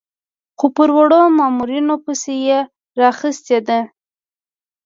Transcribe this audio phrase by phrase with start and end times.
[0.57, 2.59] خو پر وړو مامورینو پسې یې
[3.01, 3.79] راخیستې ده.